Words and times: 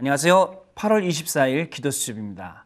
안녕하세요. 0.00 0.62
8월 0.76 1.06
24일 1.06 1.68
기도 1.68 1.90
수첩입니다. 1.90 2.64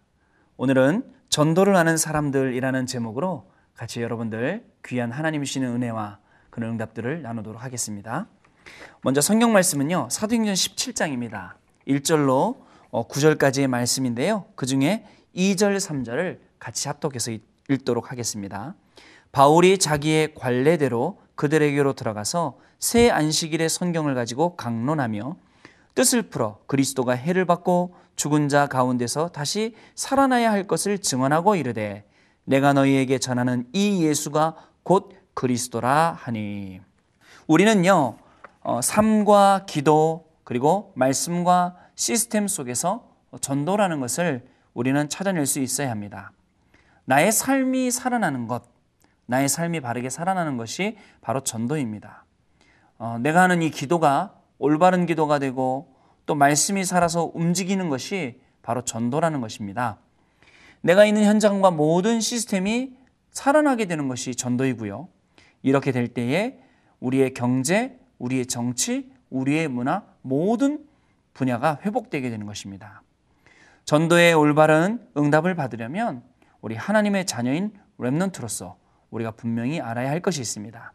오늘은 0.57 1.03
전도를 1.31 1.75
하는 1.75 1.97
사람들이라는 1.97 2.87
제목으로 2.87 3.51
같이 3.75 4.01
여러분들 4.03 4.65
귀한 4.87 5.11
하나님 5.11 5.43
주시는 5.43 5.69
은혜와 5.69 6.21
그런 6.51 6.71
응답들을 6.71 7.23
나누도록 7.23 7.61
하겠습니다. 7.61 8.29
먼저 9.03 9.21
성경 9.21 9.53
말씀은요. 9.53 10.11
사도행전 10.13 10.55
17장입니다. 10.55 11.55
1절로 11.89 12.59
9절까지의 12.93 13.67
말씀인데요. 13.67 14.45
그 14.55 14.65
중에 14.65 15.05
2절, 15.35 15.79
3절을 15.79 16.39
같이 16.61 16.87
합독해서 16.87 17.33
읽도록 17.69 18.13
하겠습니다. 18.13 18.77
바울이 19.33 19.79
자기의 19.79 20.35
관례대로 20.37 21.21
그들에게로 21.35 21.95
들어가서 21.95 22.61
새 22.79 23.11
안식일의 23.11 23.69
성경을 23.69 24.15
가지고 24.15 24.55
강론하며 24.55 25.35
뜻을 25.95 26.23
풀어 26.23 26.59
그리스도가 26.67 27.13
해를 27.13 27.45
받고 27.45 27.95
죽은 28.17 28.49
자 28.49 28.67
가운데서 28.67 29.29
다시 29.29 29.75
살아나야 29.95 30.51
할 30.51 30.67
것을 30.67 30.99
증언하고 30.99 31.57
이르되 31.57 32.05
내가 32.45 32.73
너희에게 32.73 33.19
전하는 33.19 33.67
이 33.73 34.05
예수가 34.05 34.57
곧 34.83 35.13
그리스도라 35.35 36.17
하니 36.21 36.81
우리는요 37.47 38.17
어, 38.61 38.81
삶과 38.81 39.67
기도 39.67 40.31
그리고 40.45 40.93
말씀과 40.97 41.77
시스템 41.95 42.49
속에서 42.49 43.09
전도라는 43.41 44.01
것을 44.01 44.47
우리는 44.73 45.09
찾아낼 45.09 45.47
수 45.47 45.61
있어야 45.61 45.91
합니다. 45.91 46.33
나의 47.05 47.33
삶이 47.33 47.91
살아나는 47.91 48.47
것, 48.47 48.65
나의 49.27 49.49
삶이 49.49 49.81
바르게 49.81 50.11
살아나는 50.11 50.57
것이 50.57 50.97
바로 51.21 51.41
전도입니다. 51.41 52.25
어, 52.99 53.19
내가 53.21 53.43
하는 53.43 53.63
이 53.63 53.71
기도가 53.71 54.35
올바른 54.59 55.07
기도가 55.07 55.39
되고 55.39 55.95
또 56.27 56.35
말씀이 56.35 56.85
살아서 56.85 57.31
움직이는 57.35 57.89
것이 57.89 58.41
바로 58.63 58.83
전도라는 58.83 59.41
것입니다. 59.41 59.99
내가 60.81 61.05
있는 61.05 61.25
현장과 61.25 61.71
모든 61.71 62.21
시스템이 62.21 62.97
살아나게 63.31 63.87
되는 63.87 64.09
것이 64.09 64.35
전도이고요. 64.35 65.09
이렇게 65.63 65.93
될 65.93 66.09
때에 66.09 66.59
우리의 67.01 67.35
경제, 67.35 67.99
우리의 68.19 68.47
정치, 68.47 69.11
우리의 69.31 69.69
문화 69.69 70.05
모든 70.23 70.87
분야가 71.33 71.81
회복되게 71.85 72.31
되는 72.31 72.47
것입니다. 72.47 73.03
전도의 73.85 74.35
올바른 74.35 75.07
응답을 75.17 75.55
받으려면 75.55 76.23
우리 76.61 76.75
하나님의 76.75 77.27
자녀인 77.27 77.73
렘넌트로서 77.99 78.77
우리가 79.11 79.33
분명히 79.33 79.81
알아야 79.81 80.11
할 80.11 80.21
것이 80.21 80.41
있습니다. 80.41 80.93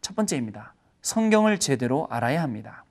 첫 0.00 0.16
번째입니다. 0.16 0.74
성경을 1.02 1.58
제대로 1.58 2.06
알아야 2.10 2.42
합니다. 2.42 2.84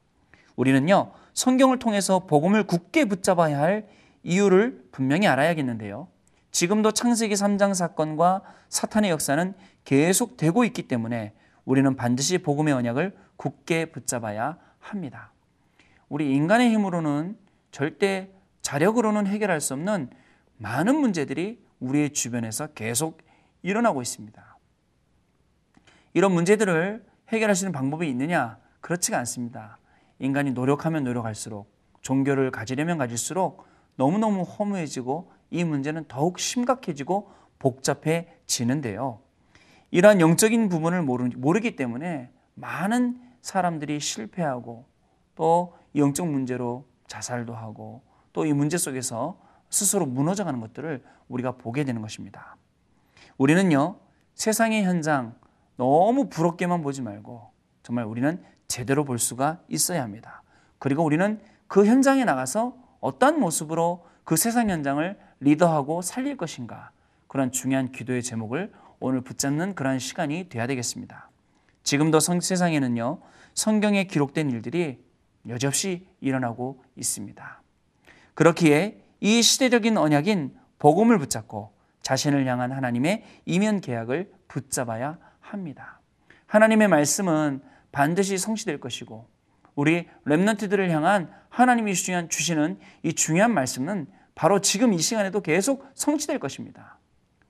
우리는요, 0.59 1.13
성경을 1.33 1.79
통해서 1.79 2.19
복음을 2.19 2.67
굳게 2.67 3.05
붙잡아야 3.05 3.57
할 3.57 3.87
이유를 4.23 4.89
분명히 4.91 5.25
알아야겠는데요. 5.25 6.09
지금도 6.51 6.91
창세기 6.91 7.33
3장 7.33 7.73
사건과 7.73 8.41
사탄의 8.67 9.09
역사는 9.09 9.53
계속되고 9.85 10.65
있기 10.65 10.89
때문에 10.89 11.33
우리는 11.63 11.95
반드시 11.95 12.39
복음의 12.39 12.73
언약을 12.73 13.15
굳게 13.37 13.85
붙잡아야 13.91 14.57
합니다. 14.79 15.31
우리 16.09 16.35
인간의 16.35 16.71
힘으로는 16.71 17.37
절대 17.71 18.29
자력으로는 18.61 19.27
해결할 19.27 19.61
수 19.61 19.75
없는 19.75 20.09
많은 20.57 20.99
문제들이 20.99 21.63
우리의 21.79 22.11
주변에서 22.11 22.67
계속 22.73 23.21
일어나고 23.61 24.01
있습니다. 24.01 24.57
이런 26.13 26.33
문제들을 26.33 27.05
해결할 27.29 27.55
수 27.55 27.63
있는 27.63 27.71
방법이 27.71 28.09
있느냐? 28.09 28.57
그렇지가 28.81 29.17
않습니다. 29.19 29.77
인간이 30.19 30.51
노력하면 30.51 31.03
노력할수록 31.03 31.71
종교를 32.01 32.51
가지려면 32.51 32.97
가질수록 32.97 33.65
너무너무 33.95 34.43
허무해지고 34.43 35.31
이 35.49 35.63
문제는 35.63 36.05
더욱 36.07 36.39
심각해지고 36.39 37.31
복잡해지는데요. 37.59 39.19
이러한 39.91 40.21
영적인 40.21 40.69
부분을 40.69 41.01
모르 41.01 41.59
기 41.59 41.75
때문에 41.75 42.29
많은 42.53 43.19
사람들이 43.41 43.99
실패하고 43.99 44.85
또 45.35 45.73
영적 45.95 46.27
문제로 46.27 46.85
자살도 47.07 47.55
하고 47.55 48.01
또 48.33 48.45
이 48.45 48.53
문제 48.53 48.77
속에서 48.77 49.39
스스로 49.69 50.05
무너져가는 50.05 50.59
것들을 50.59 51.03
우리가 51.27 51.53
보게 51.53 51.83
되는 51.83 52.01
것입니다. 52.01 52.55
우리는요, 53.37 53.97
세상의 54.35 54.83
현장 54.83 55.35
너무 55.75 56.29
부럽게만 56.29 56.81
보지 56.81 57.01
말고 57.01 57.49
정말 57.83 58.05
우리는 58.05 58.41
제대로 58.69 59.03
볼 59.03 59.19
수가 59.19 59.59
있어야 59.67 60.01
합니다. 60.01 60.43
그리고 60.77 61.03
우리는 61.03 61.41
그 61.67 61.85
현장에 61.85 62.23
나가서 62.23 62.77
어떤 63.01 63.39
모습으로 63.39 64.05
그 64.23 64.37
세상 64.37 64.69
현장을 64.69 65.19
리더하고 65.41 66.01
살릴 66.01 66.37
것인가 66.37 66.91
그런 67.27 67.51
중요한 67.51 67.91
기도의 67.91 68.23
제목을 68.23 68.71
오늘 69.01 69.21
붙잡는 69.21 69.75
그러한 69.75 69.99
시간이 69.99 70.49
돼야 70.49 70.67
되겠습니다. 70.67 71.29
지금도 71.83 72.19
성, 72.19 72.39
세상에는요 72.39 73.19
성경에 73.55 74.05
기록된 74.05 74.51
일들이 74.51 75.03
여지없이 75.47 76.07
일어나고 76.21 76.83
있습니다. 76.95 77.61
그렇기에 78.35 79.01
이 79.19 79.41
시대적인 79.41 79.97
언약인 79.97 80.55
복음을 80.77 81.17
붙잡고 81.17 81.73
자신을 82.01 82.45
향한 82.45 82.71
하나님의 82.71 83.23
이면 83.45 83.81
계약을 83.81 84.31
붙잡아야 84.47 85.17
합니다. 85.39 85.99
하나님의 86.47 86.87
말씀은 86.87 87.61
반드시 87.91 88.37
성취될 88.37 88.79
것이고 88.79 89.27
우리 89.75 90.07
렘넌트들을 90.25 90.89
향한 90.91 91.31
하나님이 91.49 91.93
주시는, 91.93 92.29
주시는 92.29 92.79
이 93.03 93.13
중요한 93.13 93.53
말씀은 93.53 94.07
바로 94.35 94.59
지금 94.59 94.93
이 94.93 94.99
시간에도 94.99 95.41
계속 95.41 95.85
성취될 95.95 96.39
것입니다. 96.39 96.97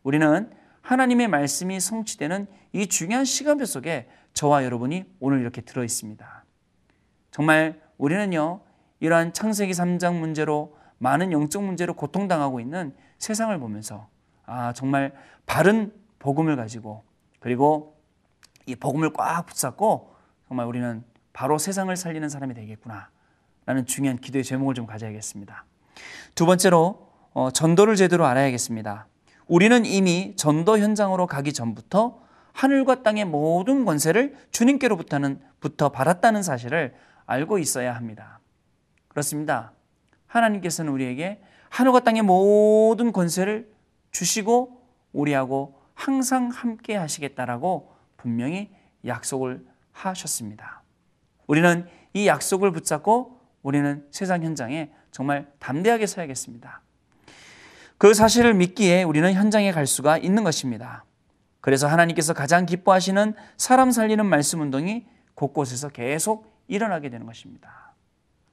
우리는 0.04 0.52
하나님의 0.82 1.28
말씀이 1.28 1.80
성취되는 1.80 2.48
이 2.74 2.88
중요한 2.88 3.26
시간표 3.26 3.66
속에 3.66 4.10
저와 4.34 4.64
여러분이 4.64 5.06
오늘 5.20 5.42
이렇게 5.42 5.62
들어 5.62 5.84
있습니다. 5.84 6.46
정말 7.32 7.82
우리는요, 7.98 8.62
이러한 9.00 9.34
창세기 9.34 9.74
3장 9.74 10.20
문제로 10.20 10.78
많은 10.98 11.32
영적 11.32 11.64
문제로 11.64 11.94
고통당하고 11.94 12.60
있는 12.60 12.96
세상을 13.18 13.58
보면서 13.60 14.10
아, 14.46 14.74
정말 14.74 15.14
바른 15.46 15.94
복음을 16.20 16.56
가지고 16.56 17.04
그리고 17.40 17.98
이 18.66 18.76
복음을 18.76 19.14
꽉 19.14 19.46
붙잡고 19.46 20.16
정말 20.50 20.66
우리는 20.66 21.04
바로 21.32 21.60
세상을 21.60 21.96
살리는 21.96 22.28
사람이 22.28 22.56
되겠구나. 22.56 23.10
라는 23.68 23.86
중요한 23.86 24.18
기도의 24.18 24.44
제목을 24.44 24.74
좀 24.74 24.88
가져야겠습니다. 24.88 25.64
두 26.34 26.48
번째로, 26.48 27.08
어, 27.34 27.52
전도를 27.52 27.96
제대로 27.96 28.26
알아야겠습니다. 28.26 29.08
우리는 29.48 29.86
이미 29.86 30.36
전도 30.36 30.80
현장으로 30.80 31.28
가기 31.28 31.54
전부터 31.54 32.22
하늘과 32.54 33.04
땅의 33.04 33.26
모든 33.26 33.86
권세를 33.86 34.36
주님께로부터는 34.50 35.40
부터 35.60 35.90
받았다는 35.90 36.42
사실을 36.42 36.96
알고 37.28 37.60
있어야 37.60 37.96
합니다. 37.96 38.40
그렇습니다. 39.08 39.74
하나님께서는 40.26 40.92
우리에게 40.92 41.44
하늘과 41.70 42.00
땅의 42.00 42.24
모든 42.24 43.12
권세를 43.12 43.72
주시고 44.10 44.82
우리하고 45.14 45.80
항상 45.94 46.50
함께 46.50 46.96
하시겠다라고 46.96 47.94
분명히 48.18 48.72
약속을 49.06 49.64
하셨습니다. 50.08 50.84
우리는 51.48 51.88
이 52.14 52.28
약속을 52.28 52.72
붙잡고 52.72 53.40
우리는 53.62 54.06
세상 54.12 54.44
현장에 54.44 54.92
정말 55.12 55.52
담대하게 55.60 56.06
서야겠습니다. 56.06 56.82
그 57.98 58.14
사실을 58.14 58.54
믿기에 58.54 59.04
우리는 59.04 59.34
현장에 59.34 59.72
갈 59.72 59.86
수가 59.86 60.18
있는 60.18 60.44
것입니다. 60.44 61.04
그래서 61.62 61.88
하나님께서 61.88 62.34
가장 62.34 62.66
기뻐하시는 62.66 63.34
사람 63.58 63.92
살리는 63.92 64.26
말씀 64.26 64.62
운동이 64.62 65.06
곳곳에서 65.36 65.90
계속 65.90 66.50
일어나게 66.68 67.10
되는 67.10 67.26
것입니다. 67.26 67.94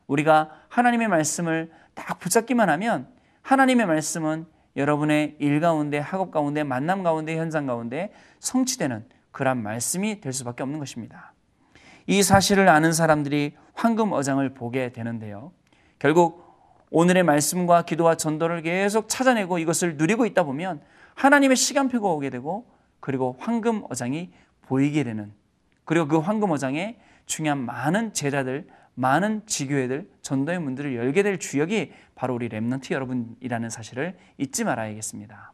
우리가 0.08 0.50
하나님의 0.68 1.08
말씀을 1.08 1.70
딱 1.94 2.18
붙잡기만 2.18 2.68
하면 2.70 3.08
하나님의 3.42 3.86
말씀은 3.86 4.46
여러분의 4.76 5.36
일 5.38 5.60
가운데, 5.60 5.98
학업 5.98 6.30
가운데, 6.30 6.62
만남 6.64 7.02
가운데, 7.02 7.38
현장 7.38 7.66
가운데 7.66 8.12
성취되는 8.40 9.08
그런 9.30 9.62
말씀이 9.62 10.20
될 10.20 10.32
수밖에 10.32 10.62
없는 10.62 10.78
것입니다. 10.78 11.32
이 12.06 12.22
사실을 12.22 12.68
아는 12.68 12.92
사람들이 12.92 13.54
황금 13.74 14.12
어장을 14.12 14.48
보게 14.54 14.92
되는데요. 14.92 15.52
결국 15.98 16.46
오늘의 16.90 17.24
말씀과 17.24 17.82
기도와 17.82 18.16
전도를 18.16 18.62
계속 18.62 19.08
찾아내고 19.08 19.58
이것을 19.58 19.96
누리고 19.96 20.24
있다 20.26 20.44
보면 20.44 20.80
하나님의 21.14 21.56
시간표가 21.56 22.08
오게 22.08 22.30
되고 22.30 22.66
그리고 23.00 23.36
황금 23.38 23.82
어장이 23.90 24.30
보이게 24.62 25.02
되는 25.04 25.32
그리고 25.84 26.06
그 26.06 26.18
황금 26.18 26.50
어장에 26.50 26.98
중요한 27.26 27.58
많은 27.58 28.12
제자들, 28.12 28.68
많은 28.94 29.42
지교회들, 29.46 30.08
전도의 30.22 30.60
문들을 30.60 30.94
열게 30.96 31.22
될 31.22 31.38
주역이 31.38 31.92
바로 32.14 32.34
우리 32.34 32.48
랩런트 32.48 32.92
여러분이라는 32.92 33.68
사실을 33.68 34.16
잊지 34.38 34.64
말아야겠습니다. 34.64 35.52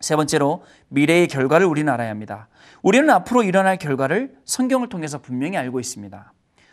세 0.00 0.16
번째로 0.16 0.64
미래의 0.88 1.28
결과를 1.28 1.66
우리는 1.66 1.92
알아야 1.92 2.10
합니다. 2.10 2.48
우리는 2.82 3.08
앞으로 3.10 3.42
일어날 3.42 3.78
결과를 3.78 4.36
성경을 4.44 4.88
통해서 4.88 5.18
분명히 5.18 5.56
알고 5.56 5.80
있습니다. 5.80 6.32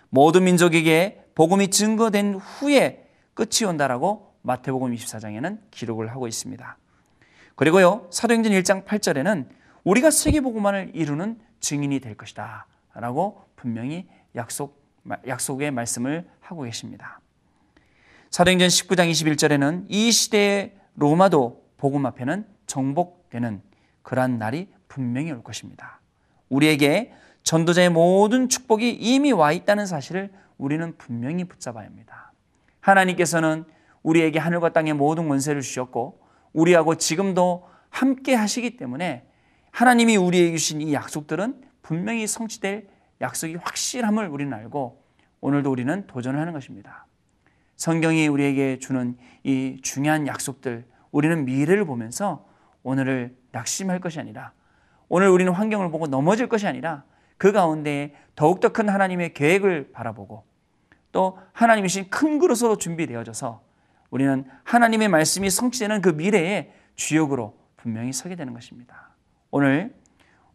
모든 0.09 0.43
민족에게 0.43 1.25
복음이 1.35 1.69
증거된 1.69 2.35
후에 2.35 3.07
끝이 3.33 3.67
온다라고 3.67 4.35
마태복음 4.43 4.93
24장에는 4.93 5.59
기록을 5.71 6.11
하고 6.11 6.27
있습니다. 6.27 6.77
그리고요, 7.55 8.07
사도행전 8.11 8.51
1장 8.51 8.85
8절에는 8.85 9.47
우리가 9.83 10.11
세계 10.11 10.41
복음만을 10.41 10.91
이루는 10.93 11.39
증인이 11.59 11.99
될 11.99 12.15
것이다. 12.15 12.67
라고 12.93 13.45
분명히 13.55 14.07
약속, 14.35 14.83
약속의 15.27 15.71
말씀을 15.71 16.27
하고 16.41 16.63
계십니다. 16.63 17.19
사도행전 18.29 18.67
19장 18.67 19.09
21절에는 19.11 19.85
이 19.89 20.11
시대의 20.11 20.73
로마도 20.95 21.63
복음 21.77 22.05
앞에는 22.05 22.52
정복되는 22.73 23.61
그러한 24.01 24.39
날이 24.39 24.67
분명히 24.87 25.31
올 25.31 25.43
것입니다. 25.43 26.01
우리에게 26.49 27.13
전도자의 27.43 27.89
모든 27.89 28.49
축복이 28.49 28.89
이미 28.89 29.31
와 29.31 29.51
있다는 29.51 29.85
사실을 29.85 30.31
우리는 30.57 30.97
분명히 30.97 31.43
붙잡아야 31.43 31.85
합니다. 31.85 32.31
하나님께서는 32.79 33.65
우리에게 34.01 34.39
하늘과 34.39 34.73
땅의 34.73 34.93
모든 34.93 35.29
권세를 35.29 35.61
주셨고 35.61 36.19
우리하고 36.51 36.95
지금도 36.95 37.67
함께 37.89 38.33
하시기 38.33 38.75
때문에 38.77 39.27
하나님이 39.71 40.17
우리에게 40.17 40.57
주신 40.57 40.81
이 40.81 40.93
약속들은 40.93 41.61
분명히 41.83 42.25
성취될 42.25 42.87
약속이 43.21 43.55
확실함을 43.55 44.27
우리는 44.27 44.51
알고 44.51 45.03
오늘도 45.41 45.69
우리는 45.69 46.07
도전을 46.07 46.39
하는 46.39 46.53
것입니다. 46.53 47.05
성경이 47.75 48.27
우리에게 48.27 48.79
주는 48.79 49.15
이 49.43 49.77
중요한 49.83 50.25
약속들, 50.25 50.85
우리는 51.11 51.45
미래를 51.45 51.85
보면서 51.85 52.51
오늘을 52.83 53.35
낙심할 53.51 53.99
것이 53.99 54.19
아니라 54.19 54.51
오늘 55.09 55.29
우리는 55.29 55.51
환경을 55.51 55.89
보고 55.91 56.07
넘어질 56.07 56.47
것이 56.47 56.67
아니라 56.67 57.03
그 57.37 57.51
가운데 57.51 58.13
더욱더 58.35 58.69
큰 58.69 58.89
하나님의 58.89 59.33
계획을 59.33 59.91
바라보고 59.91 60.43
또 61.11 61.39
하나님이 61.53 61.87
주신 61.87 62.09
큰 62.09 62.39
그릇으로 62.39 62.77
준비되어져서 62.77 63.61
우리는 64.09 64.45
하나님의 64.63 65.09
말씀이 65.09 65.49
성취되는 65.49 66.01
그 66.01 66.09
미래의 66.09 66.71
주역으로 66.95 67.57
분명히 67.77 68.13
서게 68.13 68.35
되는 68.35 68.53
것입니다. 68.53 69.09
오늘 69.51 69.93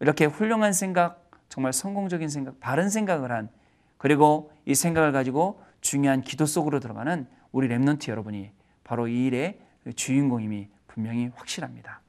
이렇게 0.00 0.24
훌륭한 0.26 0.72
생각, 0.72 1.30
정말 1.48 1.72
성공적인 1.72 2.28
생각, 2.28 2.60
바른 2.60 2.88
생각을 2.88 3.32
한 3.32 3.48
그리고 3.96 4.52
이 4.64 4.74
생각을 4.74 5.12
가지고 5.12 5.62
중요한 5.80 6.22
기도 6.22 6.46
속으로 6.46 6.80
들어가는 6.80 7.26
우리 7.52 7.68
remnant 7.68 8.08
여러분이 8.08 8.50
바로 8.84 9.08
이 9.08 9.26
일의 9.26 9.58
주인공임이 9.94 10.68
분명히 10.86 11.30
확실합니다. 11.34 12.00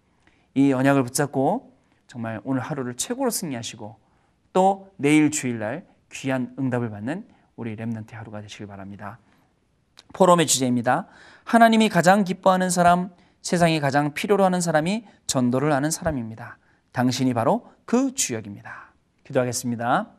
이 0.55 0.73
언약을 0.73 1.03
붙잡고 1.03 1.73
정말 2.07 2.41
오늘 2.43 2.61
하루를 2.61 2.95
최고로 2.95 3.29
승리하시고 3.29 3.97
또 4.53 4.91
내일 4.97 5.31
주일날 5.31 5.85
귀한 6.11 6.55
응답을 6.57 6.89
받는 6.89 7.27
우리 7.55 7.75
remnant 7.75 8.13
하루가 8.13 8.41
되시길 8.41 8.67
바랍니다. 8.67 9.19
포럼의 10.13 10.47
주제입니다. 10.47 11.07
하나님이 11.43 11.89
가장 11.89 12.23
기뻐하는 12.23 12.69
사람, 12.69 13.11
세상이 13.41 13.79
가장 13.79 14.13
필요로 14.13 14.43
하는 14.43 14.61
사람이 14.61 15.05
전도를 15.27 15.71
하는 15.71 15.91
사람입니다. 15.91 16.57
당신이 16.91 17.33
바로 17.33 17.67
그 17.85 18.13
주역입니다. 18.13 18.93
기도하겠습니다. 19.23 20.09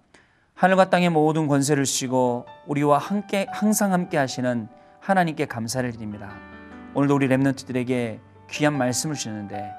하늘과 0.55 0.91
땅의 0.91 1.11
모든 1.11 1.47
권세를 1.49 1.85
주시고 1.85 2.47
우리와 2.67 2.99
함께 2.99 3.47
항상 3.51 3.93
함께 3.93 4.19
하시는 4.19 4.69
하나님께 5.01 5.47
감사를 5.47 5.91
드립니다. 5.93 6.31
오늘도 6.95 7.15
우리 7.15 7.27
렘넌트들에게 7.29 8.21
귀한 8.51 8.77
말씀을 8.77 9.15
주셨는데 9.17 9.73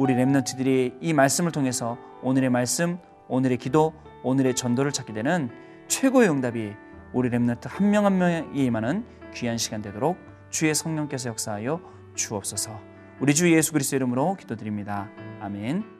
우리 0.00 0.14
렘넌트들이 0.14 0.94
이 1.02 1.12
말씀을 1.12 1.52
통해서 1.52 1.98
오늘의 2.22 2.48
말씀, 2.48 2.96
오늘의 3.28 3.58
기도, 3.58 3.92
오늘의 4.22 4.54
전도를 4.54 4.92
찾게 4.92 5.12
되는 5.12 5.50
최고의 5.88 6.30
응답이 6.30 6.72
우리 7.12 7.28
렘넌트 7.28 7.68
한 7.70 7.90
명 7.90 8.06
한 8.06 8.16
명에게만은 8.16 9.04
귀한 9.34 9.58
시간 9.58 9.82
되도록 9.82 10.16
주의 10.48 10.74
성령께서 10.74 11.28
역사하여 11.28 11.82
주옵소서. 12.14 12.80
우리 13.20 13.34
주 13.34 13.52
예수 13.54 13.72
그리스도 13.72 13.96
이름으로 13.96 14.36
기도드립니다. 14.36 15.10
아멘. 15.38 15.99